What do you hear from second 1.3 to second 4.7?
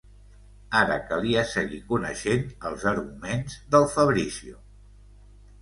seguir coneixent els arguments del Fabrizio.